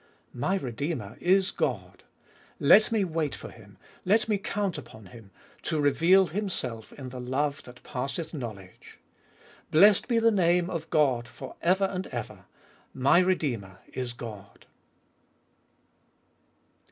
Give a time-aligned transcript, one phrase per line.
[0.33, 2.01] My Redeemer is God!
[2.59, 5.29] let me wait for Him, let me count upon Him,
[5.61, 8.97] to reveal Himself in the love that passeth knowledge.
[9.69, 12.45] Blessed be the name of God for ever and ever:
[12.95, 14.65] My Redeemer is God